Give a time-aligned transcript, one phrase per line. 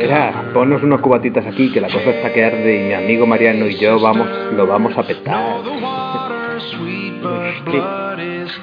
[0.00, 3.66] Camarera, ponnos unos cubatitas aquí, que la cosa está que arde y mi amigo Mariano
[3.66, 5.56] y yo vamos, lo vamos a petar.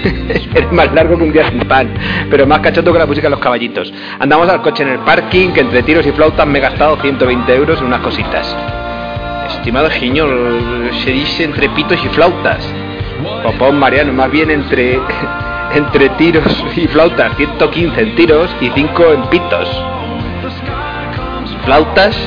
[0.53, 1.93] Eres más largo que un día sin pan,
[2.29, 3.91] pero más cachoto que la música de los caballitos.
[4.19, 7.55] Andamos al coche en el parking, que entre tiros y flautas me he gastado 120
[7.55, 8.55] euros en unas cositas.
[9.49, 10.29] Estimado señor,
[11.03, 12.67] se dice entre pitos y flautas.
[13.43, 14.99] Popón Mariano, más bien entre,
[15.75, 17.35] entre tiros y flautas.
[17.37, 19.83] 115 en tiros y 5 en pitos.
[21.65, 22.17] Flautas,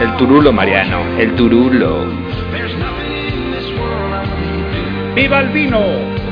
[0.00, 2.06] el turulo Mariano, el turulo.
[5.14, 6.23] ¡Viva el vino!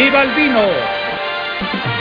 [0.00, 1.99] ¡Viva el vino!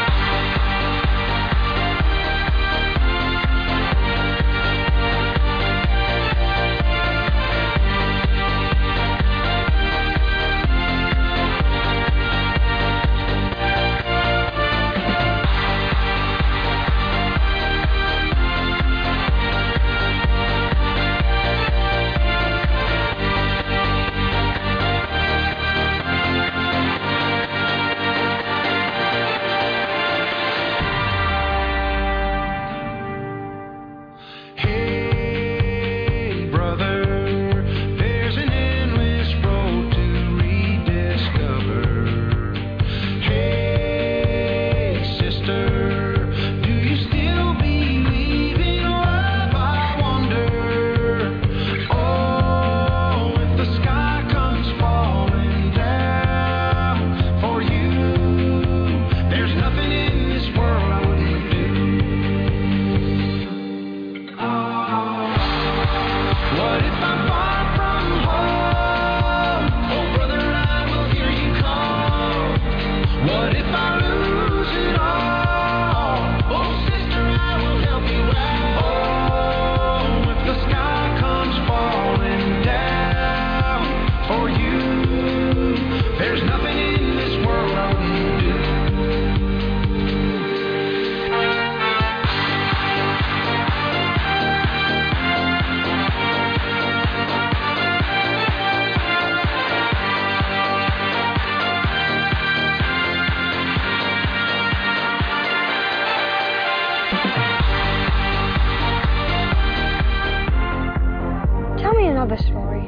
[112.29, 112.85] have a story.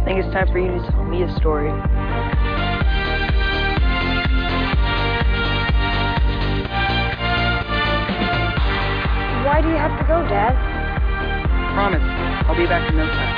[0.00, 1.70] I think it's time for you to tell me a story.
[9.44, 10.54] Why do you have to go, Dad?
[11.74, 12.02] Promise,
[12.48, 13.29] I'll be back in no time.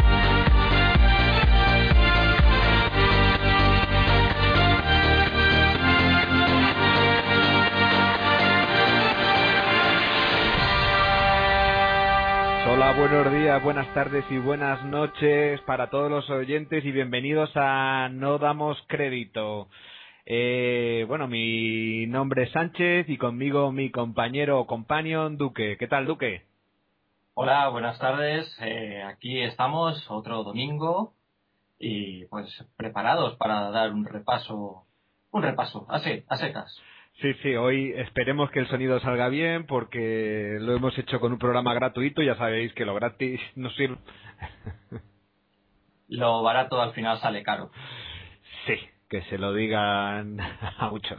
[12.97, 18.39] Buenos días, buenas tardes y buenas noches para todos los oyentes y bienvenidos a No
[18.39, 19.69] Damos Crédito.
[20.27, 25.77] Eh, bueno, mi nombre es Sánchez y conmigo mi compañero o companion Duque.
[25.79, 26.45] ¿Qué tal, Duque?
[27.35, 28.55] Hola, buenas tardes.
[28.61, 31.15] Eh, aquí estamos otro domingo
[31.79, 32.47] y pues
[32.77, 34.85] preparados para dar un repaso,
[35.31, 36.77] un repaso, así, a secas.
[37.23, 41.39] Sí, sí, hoy esperemos que el sonido salga bien porque lo hemos hecho con un
[41.39, 43.99] programa gratuito, ya sabéis que lo gratis no sirve.
[46.09, 47.71] Lo barato al final sale caro.
[48.67, 48.75] Sí,
[49.09, 50.39] que se lo digan
[50.79, 51.19] a muchos.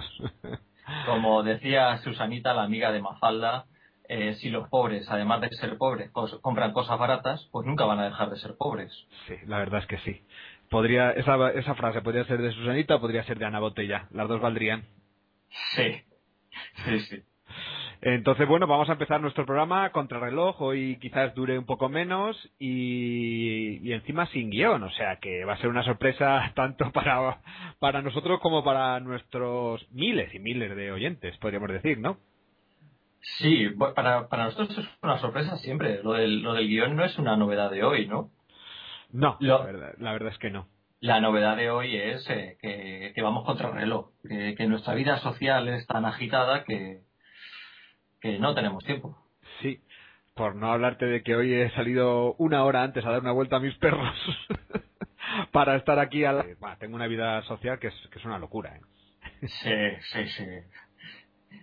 [1.07, 3.65] Como decía Susanita, la amiga de Mafalda,
[4.07, 7.99] eh, si los pobres, además de ser pobres, cos- compran cosas baratas, pues nunca van
[8.01, 8.91] a dejar de ser pobres.
[9.27, 10.21] Sí, la verdad es que sí.
[10.69, 14.07] Podría, esa, esa frase podría ser de Susanita o podría ser de Ana Botella.
[14.11, 14.83] Las dos valdrían.
[15.75, 16.03] Sí,
[16.85, 17.23] sí, sí.
[18.01, 20.61] Entonces, bueno, vamos a empezar nuestro programa contrarreloj.
[20.61, 24.83] Hoy quizás dure un poco menos y, y encima sin guion.
[24.83, 27.41] O sea que va a ser una sorpresa tanto para,
[27.79, 32.17] para nosotros como para nuestros miles y miles de oyentes, podríamos decir, ¿no?
[33.39, 36.03] Sí, para, para nosotros es una sorpresa siempre.
[36.03, 38.31] Lo del, lo del guion no es una novedad de hoy, ¿no?
[39.11, 40.67] No, Lo- la, verdad, la verdad es que no.
[41.03, 44.93] La novedad de hoy es eh, que, que vamos contra el reloj, que, que nuestra
[44.93, 47.01] vida social es tan agitada que,
[48.21, 49.17] que no tenemos tiempo.
[49.61, 49.81] Sí,
[50.33, 53.57] por no hablarte de que hoy he salido una hora antes a dar una vuelta
[53.57, 54.15] a mis perros
[55.51, 56.23] para estar aquí.
[56.23, 56.45] A la...
[56.79, 58.73] Tengo una vida social que es, que es una locura.
[58.73, 58.81] ¿eh?
[59.41, 59.75] Sí,
[60.13, 60.45] sí, sí.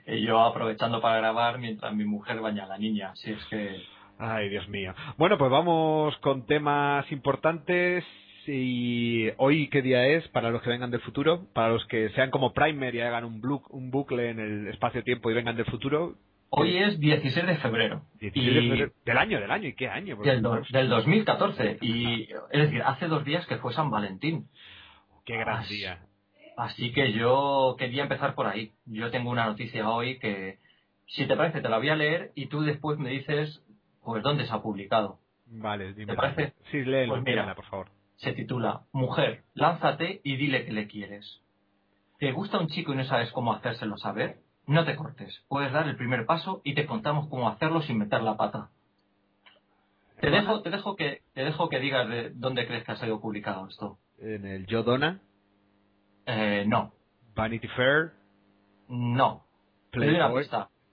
[0.07, 3.81] Y yo aprovechando para grabar mientras mi mujer baña a la niña, si es que...
[4.19, 4.95] Ay, Dios mío.
[5.17, 8.05] Bueno, pues vamos con temas importantes.
[8.53, 10.27] Y hoy, ¿qué día es?
[10.29, 13.41] Para los que vengan del futuro, para los que sean como Primer y hagan un,
[13.41, 16.17] blu- un bucle en el espacio-tiempo y vengan del futuro.
[16.51, 18.03] Hoy es 16 de febrero.
[18.19, 19.69] 16 de y febrero- del año, del año.
[19.69, 20.17] ¿Y qué año?
[20.17, 21.79] Del, do- del 2014.
[21.81, 24.49] Y, es decir, hace dos días que fue San Valentín.
[25.25, 26.01] Qué gran Así- día.
[26.57, 28.73] Así que yo quería empezar por ahí.
[28.85, 30.59] Yo tengo una noticia hoy que,
[31.07, 33.63] si te parece, te la voy a leer y tú después me dices,
[34.05, 35.19] pues, dónde se ha publicado.
[35.47, 36.13] Vale, dime.
[36.13, 36.53] ¿Te parece?
[36.71, 37.43] Sí, Pues mira.
[37.43, 37.87] léela, por favor.
[38.23, 41.41] Se titula Mujer, lánzate y dile que le quieres.
[42.19, 44.41] ¿Te gusta un chico y no sabes cómo hacérselo saber?
[44.67, 45.43] No te cortes.
[45.49, 48.69] Puedes dar el primer paso y te contamos cómo hacerlo sin meter la pata.
[50.21, 53.21] Te dejo, te dejo que, te dejo que digas de dónde crees que ha sido
[53.21, 53.99] publicado esto.
[54.19, 55.21] En el Yo Donna,
[56.27, 56.93] Eh, no,
[57.35, 58.13] Vanity Fair,
[58.89, 59.45] no.
[59.91, 60.47] Playboy.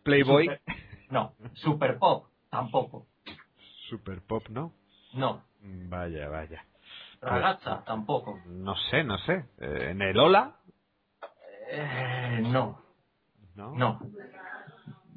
[0.03, 0.61] Playboy, Super-
[1.11, 1.33] no.
[1.55, 3.05] Super Pop, tampoco.
[3.89, 4.71] Super Pop, ¿no?
[5.13, 5.43] No.
[5.61, 6.63] Mm, Vaya, vaya.
[7.21, 8.39] Ragazza, tampoco.
[8.45, 9.45] No sé, no sé.
[9.59, 10.55] Eh, ¿En el Hola?
[11.69, 12.81] Eh, no,
[13.55, 13.75] No.
[13.75, 13.99] no.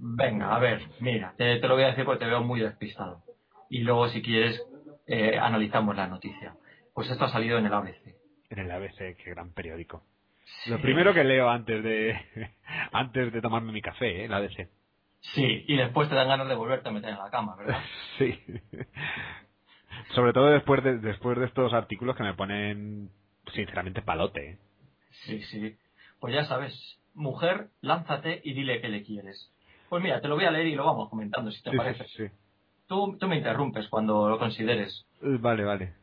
[0.02, 3.22] Venga, a ver, mira, te, te lo voy a decir porque te veo muy despistado.
[3.68, 4.60] Y luego, si quieres,
[5.06, 6.54] eh, analizamos la noticia.
[6.94, 8.14] Pues esto ha salido en el ABC.
[8.48, 10.04] En el ABC, qué gran periódico.
[10.66, 12.18] Lo primero que leo antes de
[12.92, 14.24] antes de tomarme mi café, ¿eh?
[14.24, 14.68] el ABC.
[15.20, 17.78] Sí, y después te dan ganas de volverte a meter en la cama, ¿verdad?
[18.18, 18.42] Sí.
[20.14, 23.10] Sobre todo después de después de estos artículos que me ponen
[23.54, 24.50] sinceramente palote.
[24.52, 24.58] ¿eh?
[25.26, 25.76] Sí, sí.
[26.20, 29.50] Pues ya sabes, mujer, lánzate y dile que le quieres.
[29.88, 32.04] Pues mira, te lo voy a leer y lo vamos comentando, si te Sí, parece.
[32.04, 32.34] sí, sí.
[32.86, 35.06] Tú, tú me interrumpes cuando lo consideres.
[35.22, 35.94] Eh, Vale, vale.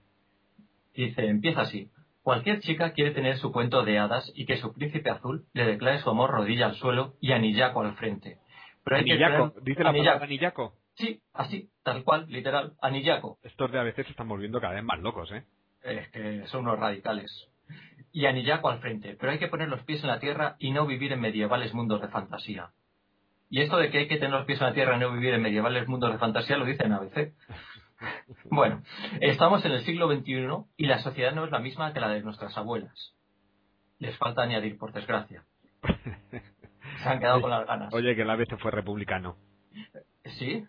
[0.95, 1.89] Dice, empieza así.
[2.23, 6.00] Cualquier chica quiere tener su cuento de hadas y que su príncipe azul le declare
[6.00, 8.38] su amor rodilla al suelo y anillaco al frente.
[8.83, 10.07] Pero hay que dice la anillaco.
[10.09, 10.73] palabra anillaco.
[10.97, 13.38] Sí, así, tal cual, literal, anillaco.
[13.44, 15.44] Estos de ABC se están volviendo cada vez más locos, ¿eh?
[15.83, 17.49] Es que son unos radicales.
[18.11, 20.88] Y anillaco al frente, pero hay que poner los pies en la tierra y no
[20.88, 22.71] vivir en medievales mundos de fantasía.
[23.49, 25.35] Y esto de que hay que tener los pies en la tierra y no vivir
[25.35, 27.33] en medievales mundos de fantasía lo dice en ABC.
[28.51, 28.83] Bueno,
[29.21, 32.21] estamos en el siglo XXI y la sociedad no es la misma que la de
[32.21, 33.15] nuestras abuelas.
[33.97, 35.43] Les falta añadir, por desgracia.
[37.01, 37.91] Se han quedado con las ganas.
[37.95, 39.35] Oye, que el ABC fue republicano.
[40.25, 40.63] ¿Sí?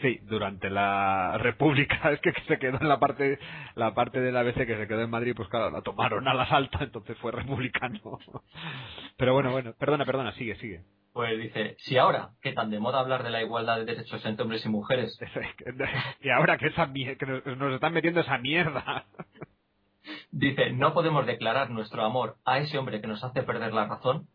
[0.00, 3.38] Sí, durante la República, es que se quedó en la parte,
[3.74, 6.46] la parte del ABC que se quedó en Madrid, pues claro, la tomaron a la
[6.48, 8.00] salta, entonces fue republicano.
[9.16, 10.84] Pero bueno, bueno, perdona, perdona, sigue, sigue.
[11.12, 14.42] Pues dice, si ahora, que tan de moda hablar de la igualdad de derechos entre
[14.42, 15.18] hombres y mujeres,
[16.20, 19.06] Y ahora que, esa que nos están metiendo esa mierda.
[20.30, 24.28] dice, no podemos declarar nuestro amor a ese hombre que nos hace perder la razón,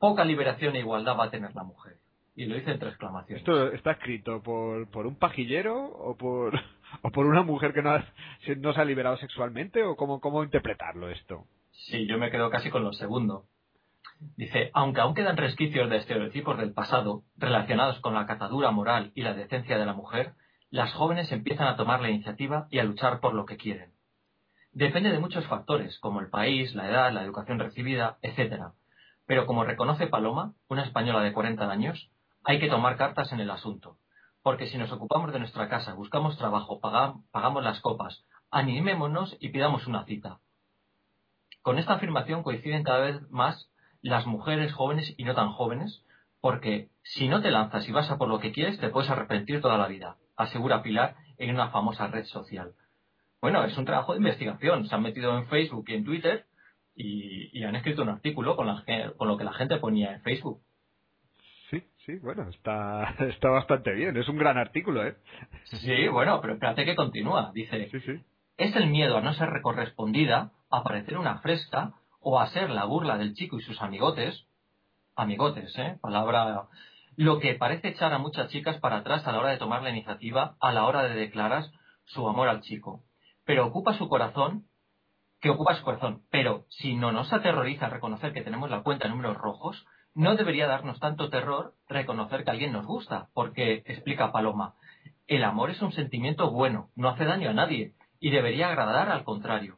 [0.00, 1.98] poca liberación e igualdad va a tener la mujer.
[2.36, 3.40] Y lo dice entre exclamaciones.
[3.40, 6.52] ¿Esto está escrito por, por un pajillero o por,
[7.02, 8.04] o por una mujer que no, ha-
[8.44, 11.46] se- no se ha liberado sexualmente o cómo, cómo interpretarlo esto?
[11.72, 13.46] Sí, yo me quedo casi con lo segundo.
[14.36, 19.22] Dice, aunque aún quedan resquicios de estereotipos del pasado relacionados con la catadura moral y
[19.22, 20.32] la decencia de la mujer,
[20.70, 23.92] las jóvenes empiezan a tomar la iniciativa y a luchar por lo que quieren.
[24.72, 28.62] Depende de muchos factores, como el país, la edad, la educación recibida, etc.
[29.26, 32.10] Pero como reconoce Paloma, una española de 40 años,
[32.46, 33.98] hay que tomar cartas en el asunto.
[34.42, 39.48] Porque si nos ocupamos de nuestra casa, buscamos trabajo, pagam- pagamos las copas, animémonos y
[39.48, 40.38] pidamos una cita.
[41.62, 43.68] Con esta afirmación coinciden cada vez más
[44.00, 46.04] las mujeres jóvenes y no tan jóvenes,
[46.40, 49.60] porque si no te lanzas y vas a por lo que quieres, te puedes arrepentir
[49.60, 52.74] toda la vida, asegura Pilar en una famosa red social.
[53.40, 54.86] Bueno, es un trabajo de investigación.
[54.86, 56.46] Se han metido en Facebook y en Twitter
[56.94, 58.84] y, han escrito un artículo con, la
[59.16, 60.62] con lo que la gente ponía en Facebook.
[62.06, 64.16] Sí, bueno, está, está bastante bien.
[64.16, 65.16] Es un gran artículo, ¿eh?
[65.64, 67.50] Sí, bueno, pero espérate que continúa.
[67.52, 68.24] Dice, Sí, sí.
[68.56, 72.84] es el miedo a no ser recorrespondida, a parecer una fresca o a ser la
[72.84, 74.46] burla del chico y sus amigotes.
[75.16, 75.98] Amigotes, ¿eh?
[76.00, 76.68] Palabra
[77.16, 79.90] lo que parece echar a muchas chicas para atrás a la hora de tomar la
[79.90, 81.64] iniciativa, a la hora de declarar
[82.04, 83.02] su amor al chico.
[83.46, 84.66] Pero ocupa su corazón,
[85.40, 86.22] que ocupa su corazón.
[86.30, 89.86] Pero si no nos aterroriza reconocer que tenemos la cuenta en números rojos,
[90.16, 94.74] no debería darnos tanto terror reconocer que alguien nos gusta, porque, explica Paloma,
[95.28, 99.24] el amor es un sentimiento bueno, no hace daño a nadie, y debería agradar al
[99.24, 99.76] contrario.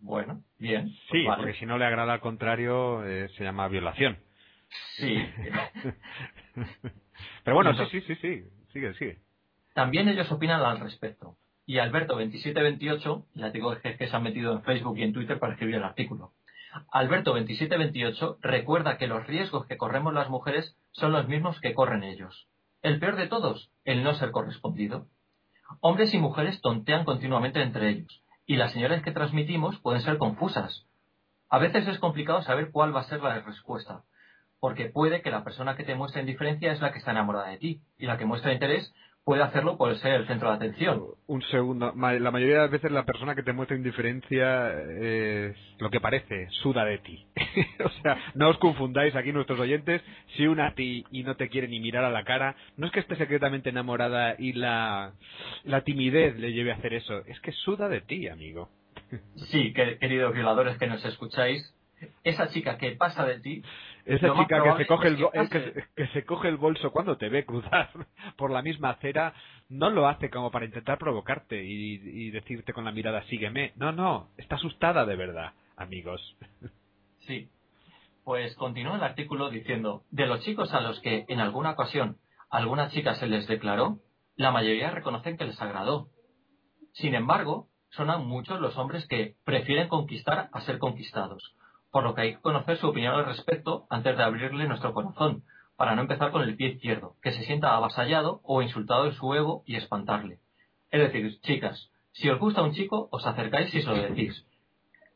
[0.00, 0.84] Bueno, bien.
[0.84, 1.42] pues Sí, vale.
[1.42, 4.18] porque si no le agrada al contrario, eh, se llama violación.
[4.96, 5.16] Sí.
[7.44, 8.44] Pero bueno, sí, sí, sí, sí.
[8.72, 9.18] Sigue, sigue.
[9.74, 11.36] También ellos opinan al respecto.
[11.66, 15.52] Y Alberto2728, ya digo que, que se ha metido en Facebook y en Twitter para
[15.52, 16.32] escribir el artículo.
[16.92, 22.48] Alberto2728 recuerda que los riesgos que corremos las mujeres son los mismos que corren ellos.
[22.82, 25.06] El peor de todos, el no ser correspondido.
[25.80, 30.86] Hombres y mujeres tontean continuamente entre ellos, y las señales que transmitimos pueden ser confusas.
[31.48, 34.02] A veces es complicado saber cuál va a ser la respuesta,
[34.58, 37.58] porque puede que la persona que te muestra indiferencia es la que está enamorada de
[37.58, 38.92] ti, y la que muestra interés
[39.24, 41.02] puede hacerlo por ser el centro de atención.
[41.26, 41.92] Un segundo.
[41.96, 46.48] La mayoría de las veces la persona que te muestra indiferencia es lo que parece,
[46.62, 47.24] suda de ti.
[47.84, 50.02] o sea, no os confundáis aquí nuestros oyentes.
[50.36, 52.92] Si una a ti y no te quiere ni mirar a la cara, no es
[52.92, 55.12] que esté secretamente enamorada y la,
[55.64, 57.24] la timidez le lleve a hacer eso.
[57.26, 58.70] Es que suda de ti, amigo.
[59.50, 61.62] Sí, que- queridos violadores que nos escucháis,
[62.24, 63.62] esa chica que pasa de ti,
[64.04, 66.90] Esa chica que se, coge el, que eh, que, se- que se coge el bolso
[66.90, 67.90] cuando te ve cruzar
[68.36, 69.32] por la misma acera,
[69.68, 71.94] no lo hace como para intentar provocarte y,
[72.26, 73.72] y decirte con la mirada sígueme.
[73.76, 76.20] No, no, está asustada de verdad, amigos.
[77.26, 77.48] Sí.
[78.24, 82.16] Pues continúa el artículo diciendo, de los chicos a los que en alguna ocasión
[82.50, 83.98] alguna chica se les declaró,
[84.36, 86.08] la mayoría reconocen que les agradó.
[86.94, 91.54] Sin embargo, son aún muchos los hombres que prefieren conquistar a ser conquistados,
[91.92, 95.44] por lo que hay que conocer su opinión al respecto antes de abrirle nuestro corazón,
[95.76, 99.32] para no empezar con el pie izquierdo, que se sienta avasallado o insultado en su
[99.34, 100.38] ego y espantarle.
[100.90, 104.46] Es decir, chicas, si os gusta un chico, os acercáis y se lo decís.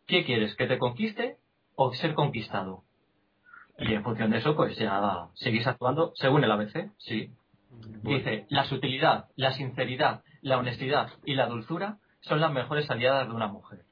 [0.06, 0.54] ¿Qué quieres?
[0.54, 1.38] ¿Que te conquiste
[1.75, 2.85] o ser conquistado?
[3.78, 7.30] Y en función de eso, pues ya seguís actuando según el ABC, sí.
[8.02, 13.35] Dice, la sutilidad, la sinceridad, la honestidad y la dulzura son las mejores aliadas de
[13.35, 13.85] una mujer.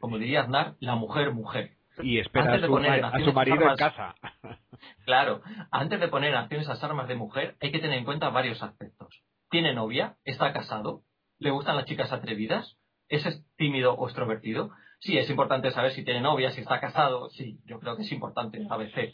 [0.00, 1.76] Como diría Aznar, la mujer mujer.
[2.02, 4.14] Y espera a su, a marido en casa.
[5.06, 8.28] Claro, antes de poner en acción esas armas de mujer, hay que tener en cuenta
[8.30, 9.22] varios aspectos.
[9.50, 10.16] ¿Tiene novia?
[10.24, 11.02] ¿Está casado?
[11.38, 12.76] ¿Le gustan las chicas atrevidas?
[13.08, 13.24] ¿Es
[13.56, 14.70] tímido o extrovertido?
[15.00, 17.28] Sí, es importante saber si tiene novia, si está casado.
[17.30, 19.12] Sí, yo creo que es importante, ABC.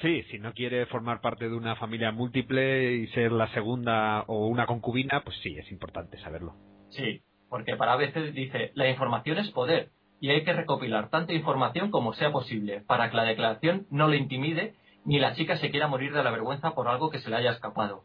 [0.00, 4.46] Sí, si no quiere formar parte de una familia múltiple y ser la segunda o
[4.46, 6.54] una concubina, pues sí, es importante saberlo.
[6.90, 9.90] Sí, porque para veces dice, la información es poder
[10.22, 14.18] y hay que recopilar tanta información como sea posible para que la declaración no le
[14.18, 17.34] intimide ni la chica se quiera morir de la vergüenza por algo que se le
[17.34, 18.04] haya escapado.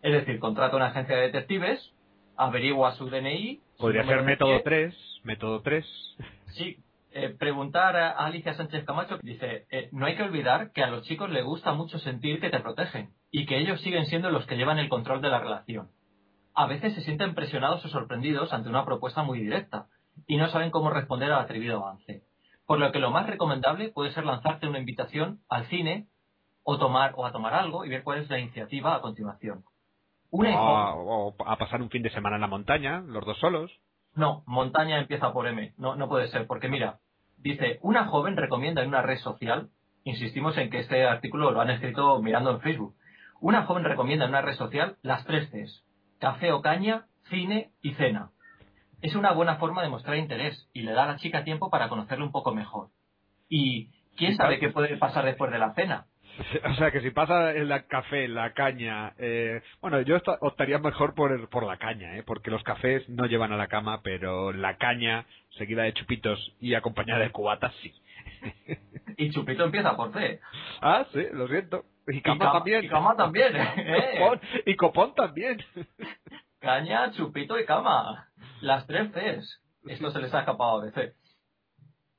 [0.00, 1.92] Es decir, contrata una agencia de detectives,
[2.36, 3.60] averigua su DNI.
[3.76, 4.62] Podría ser método pie.
[4.62, 5.84] 3, método 3.
[6.52, 6.76] Sí,
[7.10, 11.02] eh, preguntar a Alicia Sánchez Camacho dice, eh, no hay que olvidar que a los
[11.08, 14.56] chicos les gusta mucho sentir que te protegen y que ellos siguen siendo los que
[14.56, 15.88] llevan el control de la relación.
[16.54, 19.88] A veces se sienten presionados o sorprendidos ante una propuesta muy directa
[20.26, 22.22] y no saben cómo responder al atrevido avance.
[22.66, 26.06] Por lo que lo más recomendable puede ser lanzarte una invitación al cine
[26.62, 29.64] o tomar o a tomar algo y ver cuál es la iniciativa a continuación.
[30.30, 33.72] Una O, a pasar un fin de semana en la montaña, los dos solos.
[34.14, 35.72] No, montaña empieza por M.
[35.78, 36.98] No, no puede ser, porque mira,
[37.38, 39.70] dice, una joven recomienda en una red social,
[40.04, 42.94] insistimos en que este artículo lo han escrito mirando en Facebook,
[43.40, 45.84] una joven recomienda en una red social las tres Cs,
[46.18, 48.30] café o caña, cine y cena.
[49.02, 51.88] Es una buena forma de mostrar interés y le da a la chica tiempo para
[51.88, 52.88] conocerle un poco mejor.
[53.48, 56.06] Y quién sabe qué puede pasar después de la cena.
[56.70, 59.12] O sea, que si pasa el café, la caña...
[59.18, 62.22] Eh, bueno, yo optaría mejor por, el- por la caña, ¿eh?
[62.24, 65.24] porque los cafés no llevan a la cama, pero la caña,
[65.56, 67.92] seguida de chupitos y acompañada de cubatas, sí.
[69.16, 70.38] Y Chupito empieza por C.
[70.80, 71.84] Ah, sí, lo siento.
[72.06, 72.84] Y cama cama- también.
[72.84, 74.16] y cama también, ¿eh?
[74.18, 75.58] Copón, y copón también.
[76.60, 78.27] Caña, chupito y cama.
[78.60, 79.62] Las tres Cs.
[79.86, 81.14] Esto se les ha escapado a veces.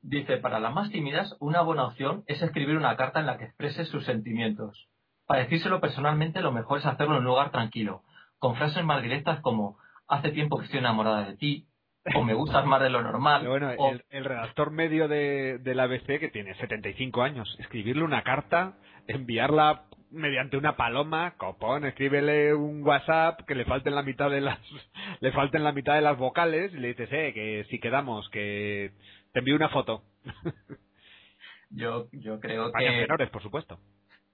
[0.01, 3.45] Dice, para las más tímidas, una buena opción es escribir una carta en la que
[3.45, 4.87] exprese sus sentimientos.
[5.27, 8.03] Para decírselo personalmente, lo mejor es hacerlo en un lugar tranquilo,
[8.39, 9.77] con frases más directas como,
[10.07, 11.67] hace tiempo que estoy enamorada de ti,
[12.15, 15.59] o me gustas más de lo normal, Pero bueno, o el, el redactor medio de,
[15.59, 18.77] del ABC, que tiene 75 años, escribirle una carta,
[19.07, 24.59] enviarla mediante una paloma, copón, escríbele un WhatsApp que le falten la mitad de las
[25.21, 28.91] le falten la mitad de las vocales y le dices, eh, que si quedamos, que
[29.33, 30.03] te envío una foto.
[31.69, 32.89] yo, yo creo que...
[32.89, 33.79] menores, por supuesto.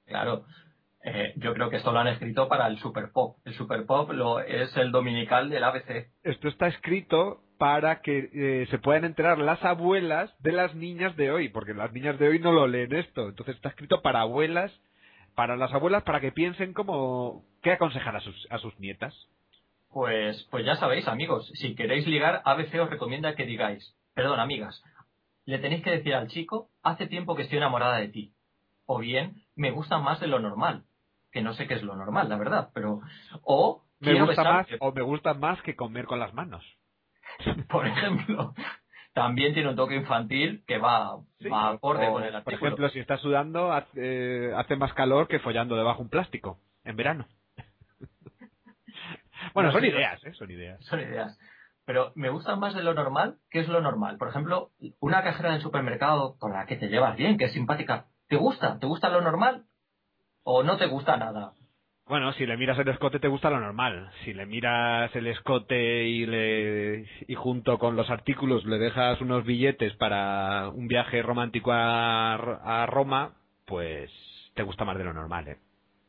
[0.06, 0.46] Claro.
[1.04, 3.38] Eh, yo creo que esto lo han escrito para el Super Pop.
[3.46, 6.10] El Super Pop lo, es el dominical del ABC.
[6.24, 11.32] Esto está escrito para que eh, se puedan enterar las abuelas de las niñas de
[11.32, 13.30] hoy, porque las niñas de hoy no lo leen esto.
[13.30, 14.72] Entonces está escrito para abuelas,
[15.36, 19.14] para las abuelas, para que piensen como qué aconsejar a sus, a sus nietas.
[19.92, 24.84] Pues, pues ya sabéis, amigos, si queréis ligar, ABC os recomienda que digáis, perdón, amigas,
[25.46, 28.34] le tenéis que decir al chico, hace tiempo que estoy enamorada de ti.
[28.86, 30.84] O bien, me gusta más de lo normal.
[31.32, 33.02] Que no sé qué es lo normal, la verdad, pero.
[33.44, 33.84] O.
[34.00, 36.64] Me gusta más, o me gusta más que comer con las manos.
[37.70, 38.54] Por ejemplo.
[39.16, 42.68] También tiene un toque infantil que va, Sí, va acorde o, con el Por artículo.
[42.68, 46.98] ejemplo, si estás sudando, hace, eh, hace más calor que follando debajo un plástico en
[46.98, 47.26] verano.
[49.54, 50.34] bueno, No, son sí, ideas, ¿eh?
[50.34, 50.84] Son ideas.
[50.84, 51.40] Son ideas.
[51.86, 53.38] Pero me gusta más de lo normal.
[53.50, 54.18] ¿Qué es lo normal?
[54.18, 58.08] Por ejemplo, una cajera del supermercado con la que te llevas bien, que es simpática.
[58.28, 58.80] ¿Te gusta?
[58.80, 59.64] ¿Te gusta lo normal?
[60.44, 61.54] ¿O no te gusta nada?
[62.08, 64.12] Bueno, si le miras el escote te gusta lo normal.
[64.24, 69.44] Si le miras el escote y le y junto con los artículos le dejas unos
[69.44, 73.34] billetes para un viaje romántico a, a Roma,
[73.66, 74.12] pues
[74.54, 75.58] te gusta más de lo normal, ¿eh?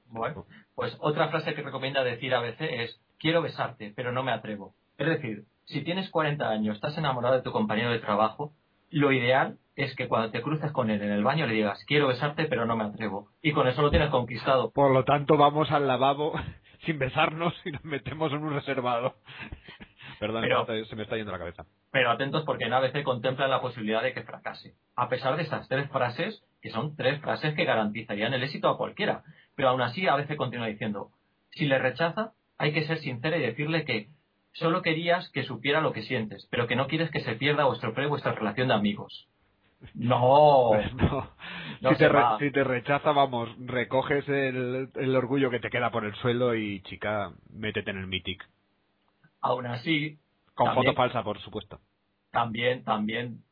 [0.08, 4.32] Bueno, pues otra frase que recomienda decir a veces es quiero besarte, pero no me
[4.32, 4.74] atrevo.
[4.98, 8.52] Es decir, si tienes 40 años, estás enamorado de tu compañero de trabajo,
[8.90, 12.08] lo ideal es que cuando te cruces con él en el baño le digas quiero
[12.08, 13.28] besarte, pero no me atrevo.
[13.42, 14.72] Y con eso lo tienes conquistado.
[14.72, 16.32] Por lo tanto, vamos al lavabo
[16.86, 19.14] sin besarnos y nos metemos en un reservado.
[20.18, 21.66] Perdón, Pero- se me está yendo la cabeza.
[21.92, 24.74] Pero atentos porque en ABC contemplan la posibilidad de que fracase.
[24.96, 28.78] A pesar de estas tres frases, que son tres frases que garantizarían el éxito a
[28.78, 29.24] cualquiera.
[29.54, 31.10] Pero aún así ABC continúa diciendo,
[31.50, 34.08] si le rechaza, hay que ser sincera y decirle que
[34.52, 37.74] solo querías que supiera lo que sientes, pero que no quieres que se pierda o
[37.74, 39.28] estropee vuestra relación de amigos.
[39.94, 41.30] No, Pues no.
[41.80, 42.38] no si, te re- va.
[42.38, 46.80] si te rechaza, vamos, recoges el, el orgullo que te queda por el suelo y,
[46.82, 48.46] chica, métete en el Mythic.
[49.40, 50.18] aún así,
[50.54, 51.80] Con También- foto falsa, por supuesto.
[52.32, 53.42] también, también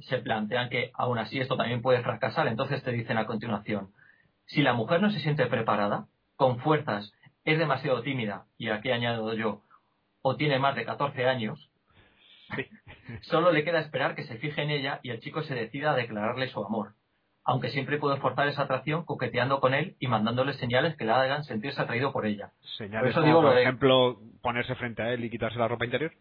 [0.00, 2.46] se plantean que aún así esto también puede fracasar.
[2.48, 3.90] Entonces te dicen a continuación,
[4.46, 7.12] si la mujer no se siente preparada, con fuerzas,
[7.44, 9.62] es demasiado tímida, y aquí añado yo,
[10.22, 11.69] o tiene más de 14 años,
[12.56, 12.66] Sí.
[13.22, 15.96] solo le queda esperar que se fije en ella y el chico se decida a
[15.96, 16.94] declararle su amor.
[17.42, 21.42] Aunque siempre puede forzar esa atracción coqueteando con él y mandándole señales que le hagan
[21.44, 22.50] sentirse atraído por ella.
[22.76, 25.66] Señales Por eso como, digo por de- ejemplo, ponerse frente a él y quitarse la
[25.68, 26.12] ropa interior.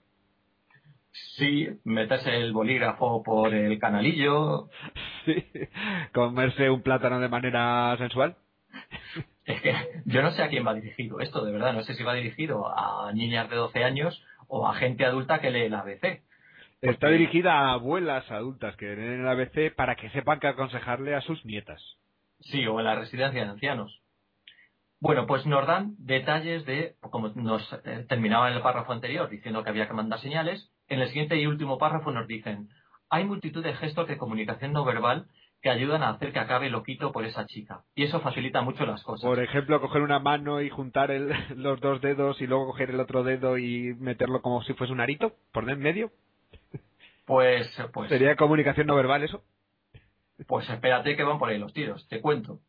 [1.38, 4.70] Sí, meterse el bolígrafo por el canalillo,
[5.26, 5.44] Sí.
[6.14, 8.36] Comerse un plátano de manera sensual.
[9.46, 9.74] Es que
[10.06, 11.74] yo no sé a quién va dirigido esto, de verdad.
[11.74, 15.52] No sé si va dirigido a niñas de 12 años o a gente adulta que
[15.52, 16.22] lee el ABC.
[16.82, 21.22] Está dirigida a abuelas adultas que leen el ABC para que sepan qué aconsejarle a
[21.22, 21.82] sus nietas.
[22.42, 24.02] Sí, o en la residencia de ancianos.
[25.02, 29.64] Bueno, pues nos dan detalles de, como nos eh, terminaba en el párrafo anterior diciendo
[29.64, 32.70] que había que mandar señales, en el siguiente y último párrafo nos dicen,
[33.10, 35.28] hay multitud de gestos de comunicación no verbal
[35.62, 37.84] que ayudan a hacer que acabe loquito por esa chica.
[37.96, 39.28] Y eso facilita mucho las cosas.
[39.28, 43.00] Por ejemplo, coger una mano y juntar el- los dos dedos y luego coger el
[43.00, 46.12] otro dedo y meterlo como si fuese un arito por en medio.
[47.26, 49.44] Pues, pues, ¿Sería comunicación no verbal eso?
[50.48, 52.08] Pues espérate que van por ahí los tiros.
[52.08, 52.60] Te cuento.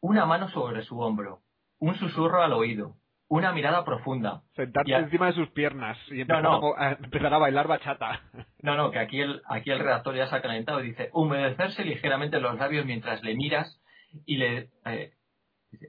[0.00, 1.40] Una mano sobre su hombro,
[1.80, 2.94] un susurro al oído,
[3.28, 4.42] una mirada profunda.
[4.56, 4.98] Sentarse Ya.
[4.98, 6.54] encima de sus piernas y empezar, no.
[6.54, 8.22] A, mo- a empezar a bailar bachata.
[8.62, 11.84] No, no, que aquí el, aquí el redactor ya se ha calentado y dice humedecerse
[11.84, 13.80] ligeramente los labios mientras le miras
[14.26, 14.70] y le...
[14.86, 15.12] eh,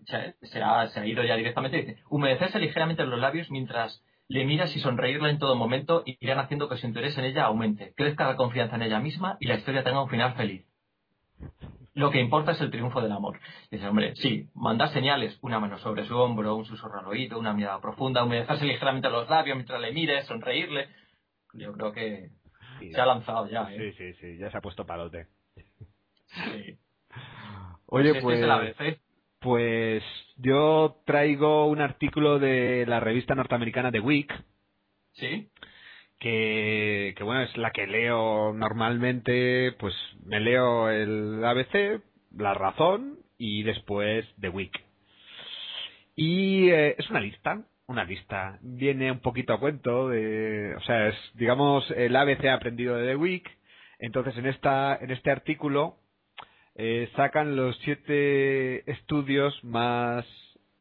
[0.05, 4.03] se, se ha, se ha ido ya directamente y dice humedecerse ligeramente los labios mientras
[4.27, 7.45] le miras y sonreírla en todo momento y irán haciendo que su interés en ella
[7.45, 10.67] aumente, crezca la confianza en ella misma y la historia tenga un final feliz.
[11.99, 13.37] Lo que importa es el triunfo del amor.
[13.69, 17.51] Dice, hombre, sí, mandar señales, una mano sobre su hombro, un susurro al oído, una
[17.51, 20.87] mirada profunda, humedecerse ligeramente los labios mientras le mires, sonreírle.
[21.55, 22.29] Yo creo que
[22.79, 23.93] se ha lanzado ya, Sí, ¿eh?
[23.97, 25.27] sí, sí, ya se ha puesto palote.
[26.27, 26.79] Sí.
[27.87, 28.99] Oye, este pues, es el ABC.
[29.39, 30.03] pues
[30.37, 34.31] yo traigo un artículo de la revista norteamericana The Week,
[35.13, 35.49] ¿Sí?
[36.19, 39.93] Que, bueno, es la que leo normalmente, pues
[40.25, 42.01] me leo el ABC,
[42.35, 44.73] La Razón y después The Week.
[46.15, 48.59] Y eh, es una lista, una lista.
[48.61, 53.15] Viene un poquito a cuento de, o sea, es, digamos, el ABC aprendido de The
[53.15, 53.49] Week.
[53.99, 55.97] Entonces en esta, en este artículo
[56.75, 60.25] eh, sacan los siete estudios más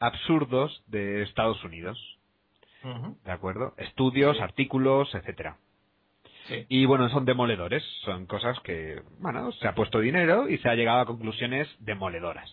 [0.00, 2.17] absurdos de Estados Unidos.
[3.24, 3.74] ¿De acuerdo?
[3.76, 4.42] Estudios, Sí.
[4.42, 5.56] artículos, etcétera.
[6.46, 6.64] Sí.
[6.68, 10.74] Y bueno, son demoledores, son cosas que, bueno, se ha puesto dinero y se ha
[10.74, 12.50] llegado a conclusiones demoledoras.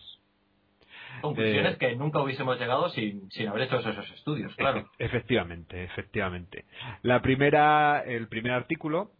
[1.22, 4.80] Conclusiones Eh, que nunca hubiésemos llegado sin, sin haber hecho esos estudios, claro.
[4.80, 6.66] Efe- Efectivamente, efectivamente.
[7.02, 9.12] La primera, el primer artículo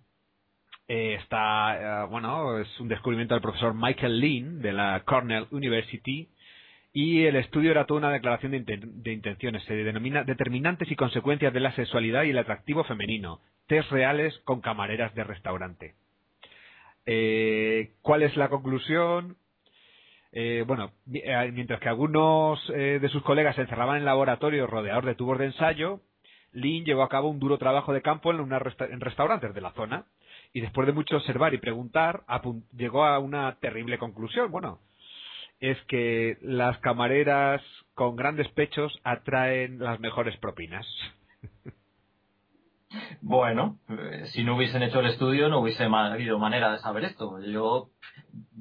[0.88, 6.28] eh, está, eh, bueno, es un descubrimiento del profesor Michael Lean de la Cornell University
[6.98, 9.62] y el estudio era toda una declaración de, inten- de intenciones.
[9.64, 13.38] Se denomina determinantes y consecuencias de la sexualidad y el atractivo femenino.
[13.66, 15.94] Test reales con camareras de restaurante.
[17.04, 19.36] Eh, ¿Cuál es la conclusión?
[20.32, 25.04] Eh, bueno, eh, mientras que algunos eh, de sus colegas se encerraban en laboratorios rodeados
[25.04, 26.00] de tubos de ensayo,
[26.52, 29.60] Lin llevó a cabo un duro trabajo de campo en, una resta- en restaurantes de
[29.60, 30.06] la zona
[30.54, 32.22] y después de mucho observar y preguntar,
[32.74, 34.50] llegó a una terrible conclusión.
[34.50, 34.78] Bueno,
[35.60, 37.62] es que las camareras
[37.94, 40.86] con grandes pechos atraen las mejores propinas.
[43.20, 47.40] Bueno, eh, si no hubiesen hecho el estudio no hubiese habido manera de saber esto.
[47.40, 47.90] Yo,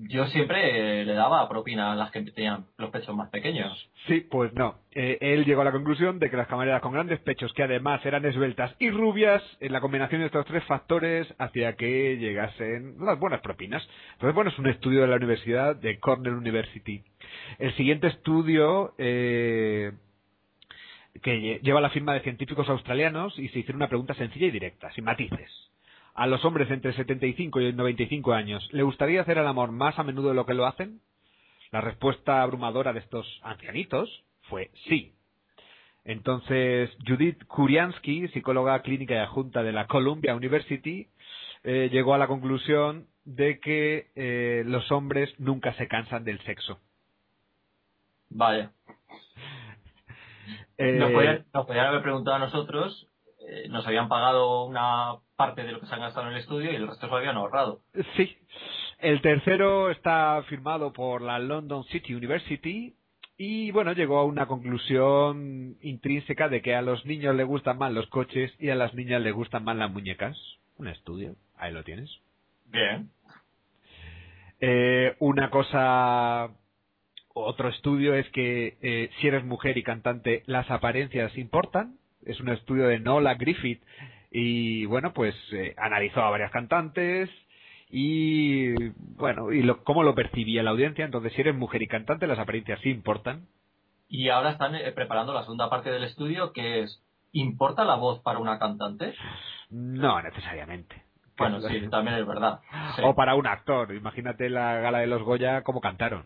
[0.09, 3.89] yo siempre eh, le daba propina a las que tenían los pechos más pequeños.
[4.07, 4.75] Sí, pues no.
[4.91, 8.05] Eh, él llegó a la conclusión de que las camareras con grandes pechos, que además
[8.05, 13.19] eran esbeltas y rubias, en la combinación de estos tres factores hacía que llegasen las
[13.19, 13.87] buenas propinas.
[14.13, 17.03] Entonces, bueno, es un estudio de la Universidad de Cornell University.
[17.59, 18.93] El siguiente estudio
[21.21, 24.51] que lle- lleva la firma de científicos australianos y se hicieron una pregunta sencilla y
[24.51, 25.49] directa, sin matices.
[26.13, 30.03] A los hombres entre 75 y 95 años, ¿le gustaría hacer el amor más a
[30.03, 31.01] menudo de lo que lo hacen?
[31.71, 35.13] La respuesta abrumadora de estos ancianitos fue sí.
[36.05, 41.07] Entonces, Judith Kuriansky, psicóloga clínica y adjunta de la Columbia University,
[41.63, 46.79] eh, llegó a la conclusión de que eh, los hombres nunca se cansan del sexo.
[48.29, 48.71] Vaya.
[50.77, 53.07] Eh, Nos, podían, nos podían haber preguntado a nosotros,
[53.47, 56.71] eh, nos habían pagado una parte de lo que se han gastado en el estudio
[56.71, 57.81] y el resto se lo habían ahorrado.
[58.15, 58.37] Sí.
[58.99, 62.95] El tercero está firmado por la London City University
[63.37, 67.91] y bueno, llegó a una conclusión intrínseca de que a los niños les gustan más
[67.91, 70.37] los coches y a las niñas les gustan más las muñecas.
[70.77, 72.09] Un estudio, ahí lo tienes.
[72.67, 73.09] Bien.
[74.61, 76.49] Eh, una cosa,
[77.35, 81.97] otro estudio es que eh, si eres mujer y cantante, las apariencias importan.
[82.25, 83.83] Es un estudio de Nola Griffith
[84.31, 87.29] y bueno, pues eh, analizó a varias cantantes
[87.89, 88.73] y
[89.17, 91.05] bueno, y lo, cómo lo percibía la audiencia.
[91.05, 93.47] Entonces, si eres mujer y cantante, las apariencias sí importan.
[94.07, 98.21] Y ahora están eh, preparando la segunda parte del estudio que es, ¿importa la voz
[98.21, 99.13] para una cantante?
[99.69, 101.03] No necesariamente.
[101.37, 102.61] Bueno, sí, también es verdad.
[102.95, 103.93] Sí, O para un actor.
[103.93, 106.25] Imagínate la gala de los Goya, cómo cantaron.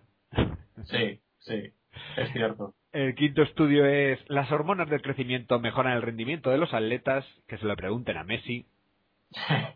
[0.85, 1.73] Sí, sí,
[2.17, 2.73] es cierto.
[2.91, 7.57] El quinto estudio es las hormonas del crecimiento mejoran el rendimiento de los atletas, que
[7.57, 8.65] se lo pregunten a Messi.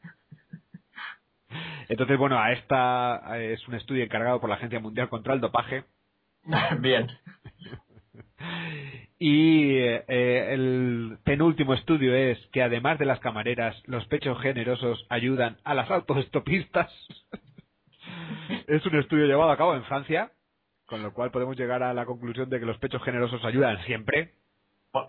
[1.90, 5.84] Entonces, bueno, a esta es un estudio encargado por la Agencia Mundial contra el Dopaje.
[6.80, 7.08] Bien.
[9.20, 15.58] Y eh, el penúltimo estudio es que además de las camareras, los pechos generosos ayudan
[15.64, 16.92] a las autoestopistas.
[18.68, 20.32] es un estudio llevado a cabo en Francia,
[20.94, 24.34] con lo cual podemos llegar a la conclusión de que los pechos generosos ayudan siempre.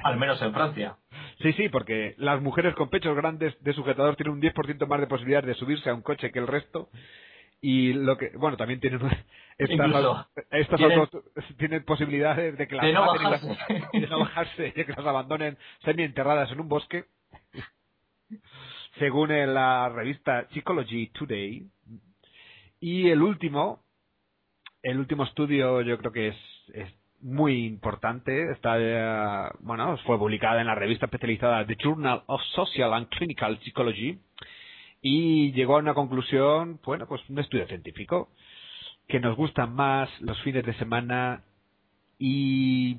[0.03, 0.97] Al menos en Francia.
[1.43, 5.07] Sí, sí, porque las mujeres con pechos grandes de sujetador tienen un 10% más de
[5.07, 6.89] posibilidades de subirse a un coche que el resto.
[7.61, 8.99] Y lo que, bueno, también tienen
[9.59, 11.23] estas, Incluso estas tienen- autos
[11.59, 13.59] tienen posibilidades de que las De no bajarse.
[13.93, 17.05] y de no bajarse, y que las abandonen semi-enterradas en un bosque.
[18.99, 21.69] Según la revista Psychology Today.
[22.81, 23.84] Y el último,
[24.85, 26.37] el último estudio yo creo que es,
[26.75, 28.53] es muy importante.
[28.53, 33.59] Está, eh, bueno, fue publicada en la revista especializada The Journal of Social and Clinical
[33.63, 34.21] Psychology
[35.01, 38.29] y llegó a una conclusión, bueno, pues un estudio científico,
[39.09, 41.43] que nos gustan más los fines de semana
[42.19, 42.99] y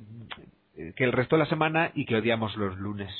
[0.78, 3.14] eh, que el resto de la semana y que odiamos los lunes.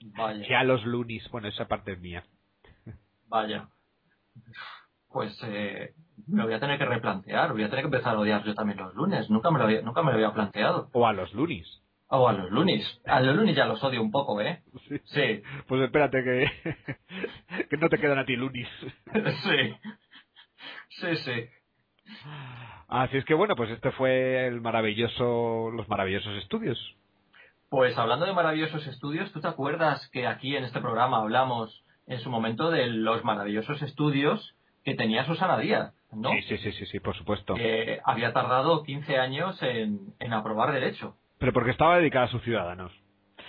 [0.00, 0.46] Vaya.
[0.48, 2.24] Ya los lunes, bueno, esa parte es mía.
[3.28, 3.68] Vaya.
[5.08, 5.94] Pues eh,
[6.26, 7.52] me lo voy a tener que replantear.
[7.52, 9.30] Voy a tener que empezar a odiar yo también los lunes.
[9.30, 10.88] Nunca me lo había, nunca me lo había planteado.
[10.92, 11.82] O a los lunes.
[12.08, 13.00] O a los lunes.
[13.06, 14.62] A los lunes ya los odio un poco, ¿eh?
[14.88, 15.00] Sí.
[15.04, 15.42] Sí.
[15.66, 18.68] Pues espérate que, que no te quedan a ti lunes.
[19.44, 19.76] Sí.
[20.88, 21.46] Sí, sí.
[22.88, 26.78] Así es que bueno, pues este fue el maravilloso, los maravillosos estudios.
[27.68, 32.20] Pues hablando de maravillosos estudios, ¿tú te acuerdas que aquí en este programa hablamos en
[32.20, 34.54] su momento de los maravillosos estudios
[34.86, 36.30] que tenía Susana Díaz, ¿no?
[36.30, 37.54] Sí, sí, sí, sí, por supuesto.
[37.54, 41.16] Que había tardado 15 años en, en aprobar derecho.
[41.38, 42.92] Pero porque estaba dedicada a sus ciudadanos.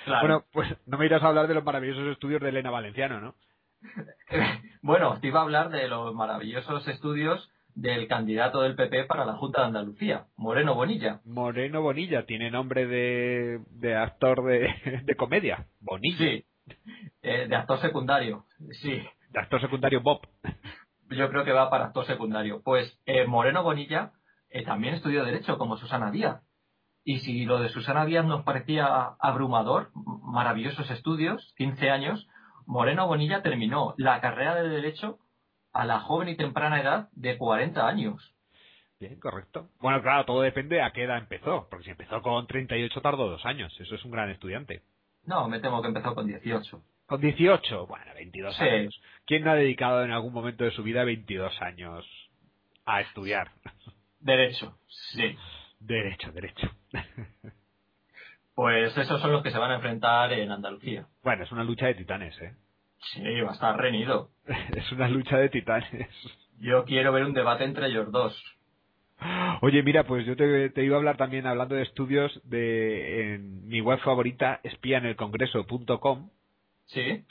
[0.05, 0.21] Claro.
[0.21, 3.35] Bueno, pues no me irás a hablar de los maravillosos estudios de Elena Valenciano, ¿no?
[4.81, 9.33] Bueno, te iba a hablar de los maravillosos estudios del candidato del PP para la
[9.33, 11.19] Junta de Andalucía, Moreno Bonilla.
[11.23, 15.67] Moreno Bonilla, tiene nombre de, de actor de, de comedia.
[15.81, 16.17] Bonilla.
[16.17, 16.45] Sí,
[17.21, 18.45] eh, de actor secundario,
[18.81, 19.03] sí.
[19.29, 20.21] De actor secundario Bob.
[21.09, 22.61] Yo creo que va para actor secundario.
[22.63, 24.11] Pues eh, Moreno Bonilla
[24.49, 26.41] eh, también estudió Derecho, como Susana Díaz.
[27.03, 29.91] Y si lo de Susana Díaz nos parecía abrumador,
[30.23, 32.27] maravillosos estudios, 15 años,
[32.65, 35.19] Moreno Bonilla terminó la carrera de Derecho
[35.71, 38.35] a la joven y temprana edad de 40 años.
[38.99, 39.69] Bien, correcto.
[39.79, 43.45] Bueno, claro, todo depende a qué edad empezó, porque si empezó con 38 tardó dos
[43.45, 44.81] años, eso es un gran estudiante.
[45.23, 46.81] No, me temo que empezó con 18.
[47.07, 48.63] Con 18, bueno, 22 Sí.
[48.63, 49.01] años.
[49.25, 52.05] ¿Quién no ha dedicado en algún momento de su vida 22 años
[52.85, 53.51] a estudiar?
[54.19, 55.35] Derecho, sí.
[55.79, 56.69] Derecho, derecho.
[58.55, 61.05] Pues esos son los que se van a enfrentar en Andalucía.
[61.23, 62.53] bueno, es una lucha de titanes, ¿eh?
[63.13, 64.29] Sí, va a estar reñido.
[64.75, 66.09] Es una lucha de titanes.
[66.59, 68.35] Yo quiero ver un debate entre ellos dos.
[69.61, 73.67] Oye, mira, pues yo te, te iba a hablar también, hablando de estudios, de en
[73.67, 76.29] mi web favorita, espianelcongreso.com,
[76.87, 77.23] Sí,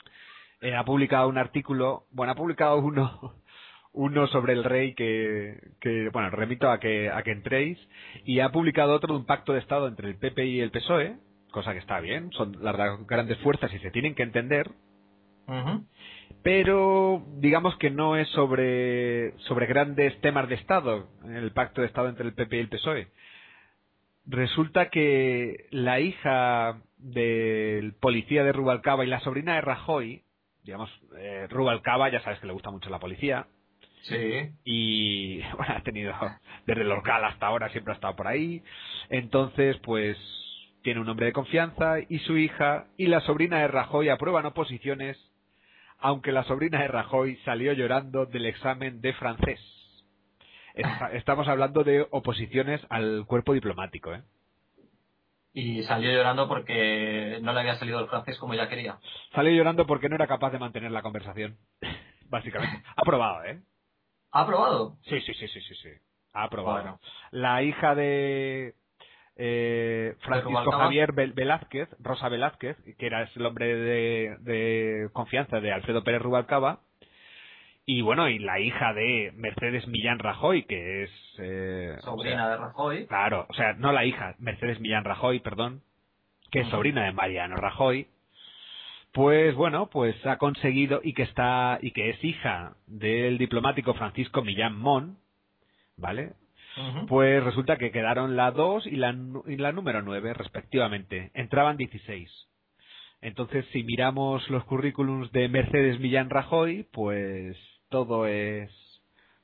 [0.61, 3.35] eh, ha publicado un artículo, bueno, ha publicado uno,
[3.93, 7.77] uno sobre el rey que, que bueno, remito a que, a que entréis,
[8.25, 11.17] y ha publicado otro de un pacto de Estado entre el PP y el PSOE,
[11.51, 12.75] cosa que está bien, son las
[13.07, 14.71] grandes fuerzas y se tienen que entender,
[16.43, 22.09] pero digamos que no es sobre, sobre grandes temas de Estado, el pacto de Estado
[22.09, 23.07] entre el PP y el PSOE.
[24.25, 30.23] Resulta que la hija del policía de Rubalcaba y la sobrina de Rajoy,
[30.63, 33.47] digamos, eh, Rubalcaba ya sabes que le gusta mucho la policía,
[34.03, 36.13] sí, y bueno, ha tenido
[36.65, 38.63] desde el local hasta ahora siempre ha estado por ahí.
[39.09, 40.17] Entonces pues
[40.83, 45.17] tiene un hombre de confianza y su hija y la sobrina de Rajoy aprueban oposiciones
[45.99, 49.59] aunque la sobrina de Rajoy salió llorando del examen de francés.
[50.75, 54.21] Está- estamos hablando de oposiciones al cuerpo diplomático ¿eh?
[55.59, 58.99] Y salió llorando porque no le había salido el francés como ella quería.
[59.33, 61.57] salió llorando porque no era capaz de mantener la conversación
[62.29, 63.59] básicamente ha aprobado ¿eh?
[64.31, 64.97] ¿Ha aprobado?
[65.05, 65.89] Sí, sí, sí, sí, sí, sí.
[66.33, 66.77] Ha aprobado.
[66.81, 66.99] Bueno.
[67.31, 68.75] La hija de
[69.37, 70.71] eh, Francisco?
[70.71, 76.21] Javier Vel- Velázquez, Rosa Velázquez, que era el hombre de, de confianza de Alfredo Pérez
[76.21, 76.81] Rubalcaba,
[77.89, 81.11] y bueno, y la hija de Mercedes Millán Rajoy, que es...
[81.39, 83.07] eh, o Sobrina sea, de Rajoy.
[83.07, 85.81] Claro, o sea, no la hija, Mercedes Millán Rajoy, perdón,
[86.51, 88.07] que es sobrina de Mariano Rajoy,
[89.13, 94.43] pues bueno, pues ha conseguido y que está y que es hija del diplomático Francisco
[94.43, 95.17] Millán Mon,
[95.95, 96.33] ¿vale?
[97.07, 99.15] Pues resulta que quedaron la 2 y la,
[99.47, 101.31] y la número 9 respectivamente.
[101.33, 102.29] Entraban 16.
[103.21, 107.57] Entonces, si miramos los currículums de Mercedes Millán Rajoy, pues
[107.89, 108.71] todo es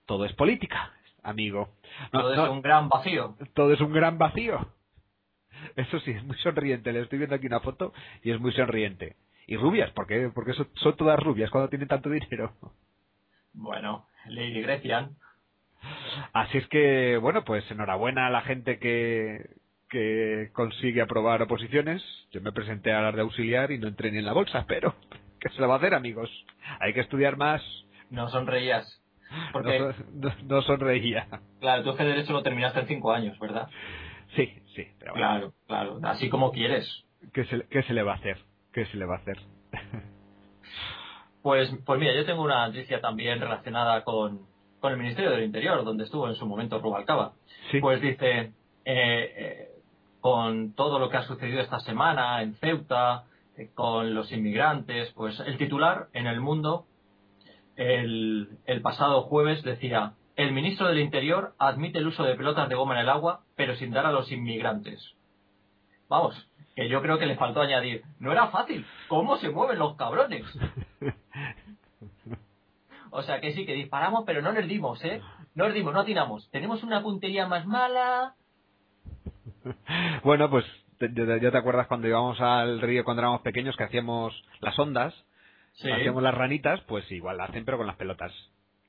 [0.05, 0.91] todo es política,
[1.23, 1.69] amigo.
[2.11, 3.35] No, Todo es un gran vacío.
[3.53, 4.67] todo es un gran vacío.
[5.75, 6.91] Eso sí, es muy sonriente.
[6.91, 9.15] Le estoy viendo aquí una foto y es muy sonriente.
[9.47, 12.53] Y rubias, porque porque son, son todas rubias cuando tienen tanto dinero.
[13.53, 15.15] Bueno, Lady Grecian.
[16.33, 19.49] Así es que, bueno, pues enhorabuena a la gente que,
[19.89, 22.01] que consigue aprobar oposiciones.
[22.31, 24.95] Yo me presenté a las de auxiliar y no entré ni en la bolsa, pero
[25.39, 26.29] ¿qué se va a hacer, amigos?
[26.79, 27.61] Hay que estudiar más.
[28.13, 29.01] No sonreías.
[29.51, 31.27] Porque, No, son- no- no sonreía.
[31.59, 33.67] claro, tú es que derecho lo terminaste en cinco años, ¿verdad?
[34.35, 34.45] Sí,
[34.75, 35.99] sí, pero bueno, Claro, claro.
[36.03, 37.03] Así como quieres.
[37.33, 38.37] ¿qué se, le- ¿qué se le va a hacer?
[38.71, 39.37] ¿Qué se le va a hacer?
[41.41, 44.47] Pues, pues mira, yo tengo una noticia también relacionada con,
[44.79, 47.33] con el Ministerio del Interior, donde estuvo en su momento Rubalcaba.
[47.69, 47.81] Sí.
[47.81, 48.53] Pues dice, eh,
[48.85, 49.67] eh,
[50.21, 53.25] con todo lo que ha sucedido esta semana en Ceuta,
[53.57, 56.85] eh, con los inmigrantes, pues el titular en el mundo
[57.75, 62.95] el, pasado jueves decía, el ministro del Interior admite el uso de pelotas de goma
[62.95, 65.13] en el agua, pero sin dar a los inmigrantes.
[66.09, 66.35] Vamos,
[66.75, 70.45] que yo creo que le faltó añadir, no era fácil, ¿cómo se mueven los cabrones?
[73.15, 75.21] O sea que sí, que disparamos, pero no les dimos, ¿eh?
[75.53, 76.49] No les dimos, no atinamos.
[76.49, 78.33] Tenemos una puntería más mala.
[80.23, 80.65] Bueno, pues
[80.99, 85.13] ya te acuerdas cuando íbamos al río cuando éramos pequeños que hacíamos las ondas,
[85.73, 88.31] Sí, hacíamos las ranitas, pues igual la hacen pero con las pelotas.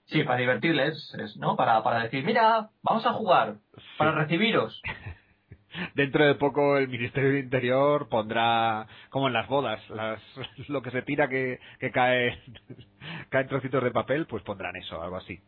[0.06, 1.56] sí para divertirles, es, ¿no?
[1.56, 3.56] Para, para decir, mira, vamos a jugar,
[3.98, 4.80] para recibiros.
[5.94, 10.20] Dentro de poco el Ministerio del Interior pondrá, como en las bodas, las,
[10.68, 12.38] lo que se tira que, que cae,
[13.30, 15.40] caen trocitos de papel, pues pondrán eso, algo así.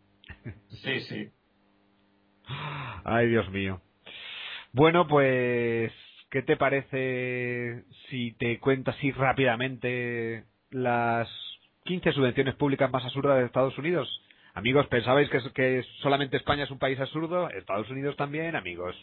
[0.68, 1.30] Sí, sí.
[3.04, 3.80] Ay, Dios mío.
[4.72, 5.92] Bueno, pues,
[6.30, 11.28] ¿qué te parece si te cuento así rápidamente las
[11.84, 14.08] 15 subvenciones públicas más absurdas de Estados Unidos?
[14.54, 17.48] Amigos, ¿pensabais que, que solamente España es un país absurdo?
[17.50, 18.96] Estados Unidos también, amigos.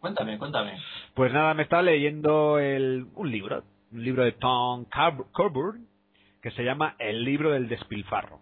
[0.00, 0.78] Cuéntame, cuéntame.
[1.14, 4.86] Pues nada, me estaba leyendo el, un libro, un libro de Tom
[5.32, 5.86] Coburn,
[6.42, 8.40] que se llama El libro del despilfarro.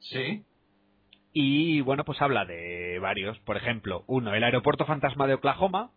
[0.00, 0.44] Sí.
[1.32, 3.38] Y bueno, pues habla de varios.
[3.40, 5.90] Por ejemplo, uno, el aeropuerto fantasma de Oklahoma,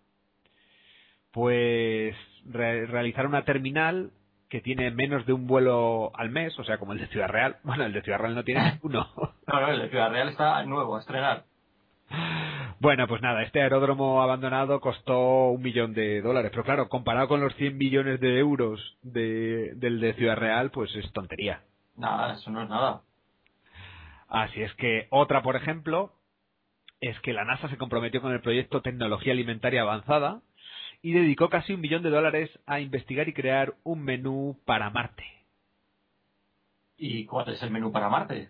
[1.32, 4.12] pues re- realizar una terminal
[4.52, 7.56] que tiene menos de un vuelo al mes, o sea, como el de Ciudad Real.
[7.64, 9.10] Bueno, el de Ciudad Real no tiene uno.
[9.48, 11.46] No, no, el de Ciudad Real está nuevo, a estrenar.
[12.82, 17.40] Bueno, pues nada, este aeródromo abandonado costó un millón de dólares, pero claro, comparado con
[17.40, 21.62] los 100 millones de euros de, del de Ciudad Real, pues es tontería.
[21.96, 23.02] Nada, eso no es nada.
[24.28, 26.12] Así es que otra, por ejemplo,
[27.00, 30.42] es que la NASA se comprometió con el proyecto Tecnología Alimentaria Avanzada
[31.02, 35.26] y dedicó casi un millón de dólares a investigar y crear un menú para Marte.
[36.98, 38.50] ¿Y cuál es el menú para Marte?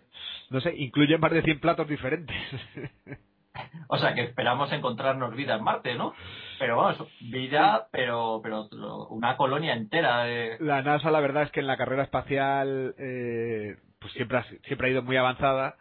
[0.50, 2.36] No sé, incluye más de 100 platos diferentes.
[3.88, 6.14] O sea, que esperamos encontrarnos vida en Marte, ¿no?
[6.58, 8.66] Pero vamos, vida, pero, pero
[9.08, 10.56] una colonia entera de...
[10.60, 14.88] La NASA, la verdad es que en la carrera espacial eh, pues siempre ha, siempre
[14.88, 15.76] ha ido muy avanzada,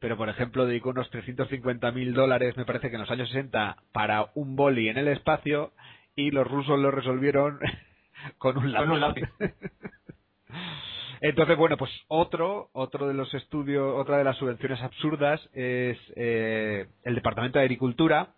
[0.00, 3.76] pero por ejemplo dedicó unos 350 mil dólares, me parece que en los años 60,
[3.92, 5.72] para un boli en el espacio
[6.16, 7.58] y los rusos lo resolvieron
[8.38, 8.84] con un lápiz.
[8.86, 9.24] Con un lápiz.
[11.20, 16.86] Entonces, bueno, pues otro, otro de los estudios, otra de las subvenciones absurdas es eh,
[17.04, 18.34] el Departamento de Agricultura.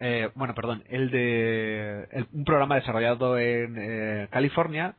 [0.00, 4.94] eh, bueno, perdón, el de el- un programa desarrollado en eh, California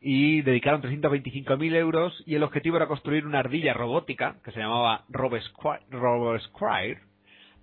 [0.00, 5.04] y dedicaron 325.000 euros y el objetivo era construir una ardilla robótica que se llamaba
[5.10, 7.00] RoboSquire RoboSquire,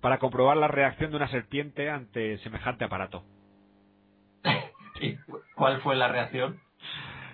[0.02, 3.24] para comprobar la reacción de una serpiente ante semejante aparato.
[5.00, 6.60] ¿Y cu- cuál fue la reacción?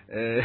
[0.09, 0.43] Eh,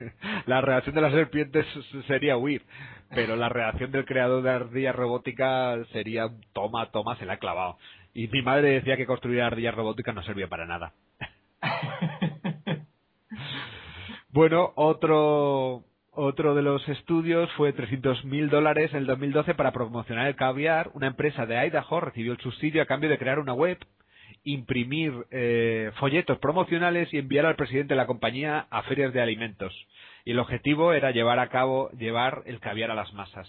[0.46, 1.66] la reacción de las serpientes
[2.08, 2.64] sería huir,
[3.10, 7.78] pero la reacción del creador de ardilla robótica sería toma, toma, se la ha clavado.
[8.14, 10.92] Y mi madre decía que construir ardillas robóticas no servía para nada.
[14.32, 15.82] Bueno, otro,
[16.20, 20.90] otro de los estudios fue 300.000 dólares en el 2012 para promocionar el caviar.
[20.94, 23.78] Una empresa de Idaho recibió el subsidio a cambio de crear una web,
[24.44, 29.74] imprimir eh, folletos promocionales y enviar al presidente de la compañía a ferias de alimentos.
[30.24, 33.48] Y el objetivo era llevar a cabo, llevar el caviar a las masas.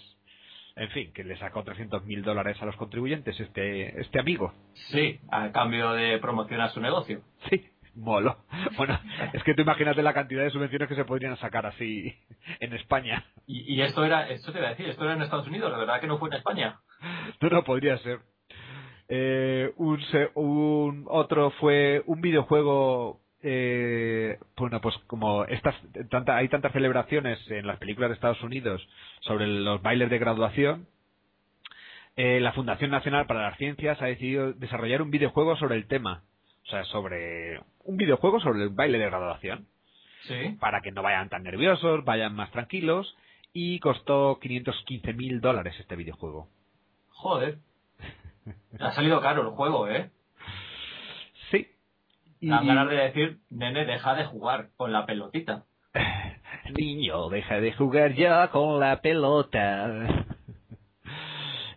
[0.74, 4.54] En fin, que le sacó 300.000 dólares a los contribuyentes este, este amigo.
[4.90, 7.20] Sí, a cambio de promocionar su negocio.
[7.50, 8.36] Sí, molo.
[8.76, 8.98] Bueno,
[9.34, 12.14] es que tú imagínate la cantidad de subvenciones que se podrían sacar así
[12.58, 13.24] en España.
[13.46, 15.78] Y, y esto era, esto te iba a decir, esto era en Estados Unidos, la
[15.78, 16.80] verdad que no fue en España.
[17.40, 18.20] No, no podría ser.
[19.08, 20.00] Eh, un,
[20.34, 23.20] un otro fue un videojuego.
[23.42, 25.74] Eh, bueno, pues como estas,
[26.10, 28.80] tanta, hay tantas celebraciones en las películas de Estados Unidos
[29.20, 30.86] sobre los bailes de graduación,
[32.16, 36.22] eh, la Fundación Nacional para las Ciencias ha decidido desarrollar un videojuego sobre el tema.
[36.64, 39.66] O sea, sobre un videojuego sobre el baile de graduación.
[40.28, 40.56] Sí.
[40.60, 43.16] Para que no vayan tan nerviosos, vayan más tranquilos.
[43.52, 46.48] Y costó 515 mil dólares este videojuego.
[47.10, 47.58] Joder.
[48.80, 50.10] Ha salido caro el juego, ¿eh?
[51.50, 51.68] Sí.
[52.40, 52.48] Y...
[52.48, 55.64] Dan ganas de decir, nene, deja de jugar con la pelotita.
[56.76, 60.26] Niño, deja de jugar ya con la pelota.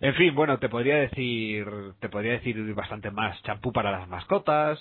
[0.06, 1.66] En fin, bueno, te podría decir,
[2.00, 3.42] te podría decir bastante más.
[3.42, 4.80] Champú para las mascotas,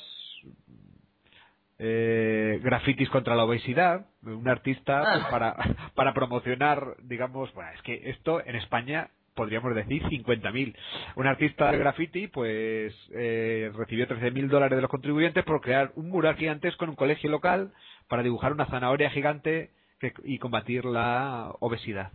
[1.78, 5.56] eh, grafitis contra la obesidad, un artista pues, para,
[5.94, 10.76] para promocionar, digamos, bueno, es que esto en España podríamos decir 50.000.
[11.16, 16.10] Un artista de graffiti, pues, eh, recibió 13.000 dólares de los contribuyentes por crear un
[16.10, 17.72] mural gigantesco en un colegio local
[18.08, 22.12] para dibujar una zanahoria gigante que, y combatir la obesidad.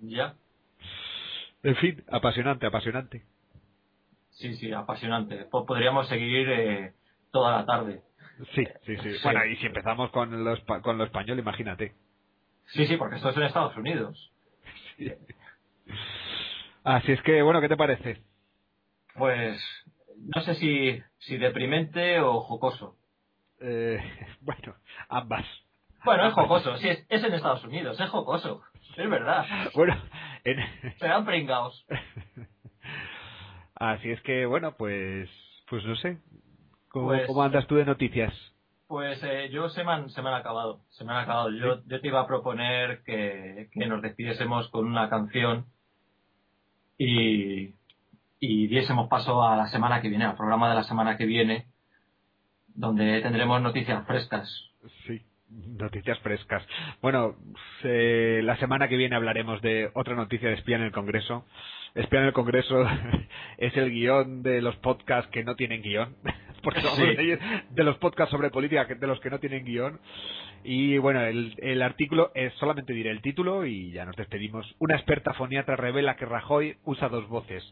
[0.00, 0.36] Ya.
[1.62, 3.22] En fin, apasionante, apasionante.
[4.32, 5.46] Sí, sí, apasionante.
[5.50, 6.92] Podríamos seguir eh,
[7.32, 8.02] toda la tarde.
[8.54, 9.20] Sí, sí, sí, Sí.
[9.24, 11.94] Bueno, y si empezamos con lo, con lo español, imagínate.
[12.66, 14.32] Sí, sí, porque esto es en Estados Unidos.
[16.84, 18.22] Así es que, bueno, ¿qué te parece?
[19.14, 19.60] Pues
[20.18, 22.96] no sé si, si deprimente o jocoso.
[23.60, 23.98] Eh,
[24.40, 24.76] bueno,
[25.08, 25.44] ambas.
[26.04, 28.62] Bueno, es jocoso, sí, es, es en Estados Unidos, es jocoso.
[28.96, 29.44] Es verdad.
[29.74, 29.96] Bueno,
[30.50, 30.94] en...
[30.98, 31.86] Se dan pringaos.
[33.74, 35.28] así es que, bueno, pues,
[35.68, 36.18] pues no sé.
[36.88, 38.32] ¿Cómo, Pues- cómo andas tú de noticias?
[38.88, 41.50] Pues eh, yo se me, han, se me han acabado, se me han acabado.
[41.50, 45.66] Yo, yo te iba a proponer que, que nos despidiésemos con una canción
[46.96, 47.74] y,
[48.38, 51.66] y diésemos paso a la semana que viene, al programa de la semana que viene,
[52.68, 54.48] donde tendremos noticias frescas.
[55.04, 55.20] Sí.
[55.48, 56.66] Noticias frescas.
[57.00, 57.36] Bueno,
[57.84, 61.46] eh, la semana que viene hablaremos de otra noticia de espía en el Congreso.
[61.94, 62.84] Espía en el Congreso
[63.58, 66.16] es el guion de los podcasts que no tienen guion.
[66.62, 67.06] Porque somos Sí.
[67.70, 70.00] de los podcasts sobre política de los que no tienen guion.
[70.64, 74.74] Y bueno, el, el artículo es solamente diré el título y ya nos despedimos.
[74.80, 77.62] Una experta foniatra revela que Rajoy usa dos voces,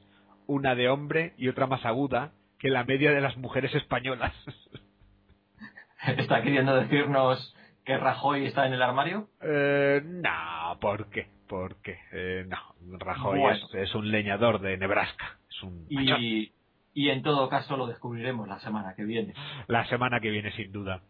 [0.46, 4.32] una de hombre y otra más aguda que la media de las mujeres españolas.
[6.18, 7.52] ¿Está queriendo decirnos
[7.84, 9.28] que Rajoy está en el armario?
[9.42, 11.26] Eh, no, ¿por qué?
[11.48, 11.98] ¿Por qué?
[12.12, 13.56] Eh, no, Rajoy Bueno.
[13.72, 15.38] es, es un leñador de Nebraska.
[15.50, 16.22] Es un machón.
[16.22, 16.52] Y,
[16.94, 19.34] y en todo caso lo descubriremos la semana que viene.
[19.66, 21.02] La semana que viene, sin duda.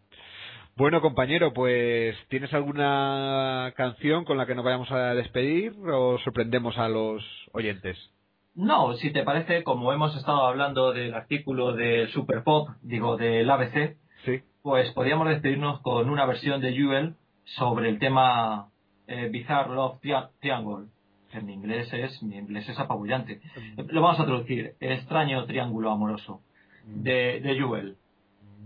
[0.77, 6.77] Bueno, compañero, pues ¿tienes alguna canción con la que nos vayamos a despedir o sorprendemos
[6.79, 7.23] a los
[7.53, 7.97] oyentes?
[8.57, 13.49] No, si te parece, como hemos estado hablando del artículo de Super Pop, digo del
[13.49, 13.97] ABC.
[14.65, 18.71] Pues podríamos despedirnos con una versión de Jewel sobre el tema
[19.07, 20.87] eh, Bizarre Love Tria- Triangle.
[21.33, 23.43] En inglés es, mi inglés es apabullante.
[23.89, 26.41] Lo vamos a traducir, extraño triángulo amoroso,
[26.87, 27.97] de, de Jewel.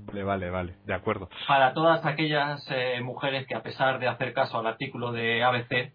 [0.06, 1.28] Vale, vale, vale, de acuerdo.
[1.48, 5.92] Para todas aquellas eh, mujeres que a pesar de hacer caso al artículo de ABC,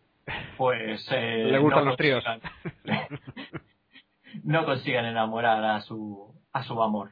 [0.57, 2.23] pues eh, Le gustan no los tríos.
[4.43, 7.11] no consigan enamorar a su, a su amor.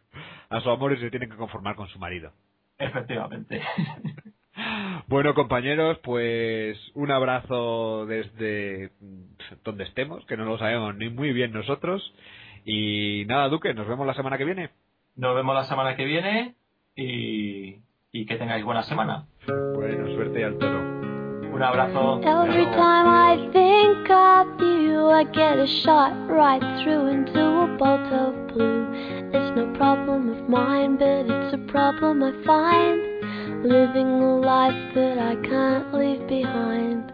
[0.50, 2.34] A su amor y se tienen que conformar con su marido.
[2.82, 3.62] Efectivamente.
[5.08, 8.92] Bueno, compañeros, pues un abrazo desde
[9.64, 12.14] donde estemos, que no lo sabemos ni muy bien nosotros.
[12.66, 14.70] Y nada, Duque, nos vemos la semana que viene.
[15.16, 16.56] Nos vemos la semana que viene
[16.96, 17.78] y,
[18.12, 19.26] y que tengáis buena semana.
[19.48, 20.80] Bueno, suerte y al toro.
[21.54, 22.16] Un abrazo.
[22.16, 22.72] Hasta Every luego.
[22.76, 28.54] time I think of you, I get a shot right through into a bolt of
[28.54, 29.21] blue.
[29.34, 33.64] It's no problem of mine, but it's a problem I find.
[33.64, 37.14] Living a life that I can't leave behind.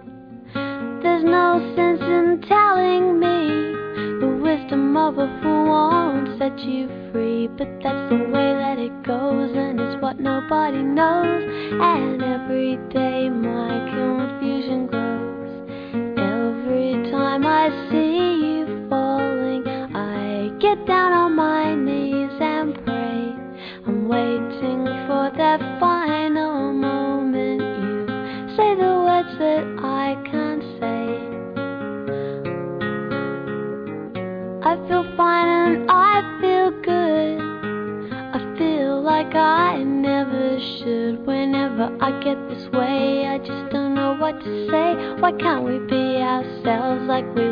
[1.03, 3.77] There's no sense in telling me
[4.19, 9.03] the wisdom of a fool won't set you free, but that's the way that it
[9.03, 11.43] goes, and it's what nobody knows.
[11.79, 15.53] And every day my confusion grows.
[16.17, 17.69] Every time I
[25.47, 27.61] that final moment.
[27.61, 31.03] You say the words that I can't say.
[34.69, 37.39] I feel fine and I feel good.
[38.35, 41.25] I feel like I never should.
[41.25, 44.89] Whenever I get this way, I just don't know what to say.
[45.21, 47.46] Why can't we be ourselves like we